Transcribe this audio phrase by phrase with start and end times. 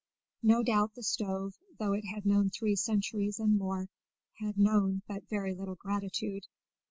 [0.41, 3.87] No doubt the stove, though it had known three centuries and more,
[4.39, 6.47] had known but very little gratitude.